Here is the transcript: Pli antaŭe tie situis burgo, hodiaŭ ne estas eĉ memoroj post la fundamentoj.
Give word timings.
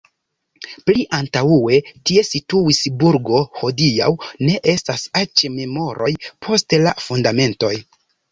Pli 0.85 1.03
antaŭe 1.17 1.75
tie 2.09 2.23
situis 2.29 2.79
burgo, 3.03 3.43
hodiaŭ 3.61 4.09
ne 4.47 4.57
estas 4.75 5.05
eĉ 5.21 5.45
memoroj 5.59 6.11
post 6.47 6.77
la 6.87 6.95
fundamentoj. 7.09 7.73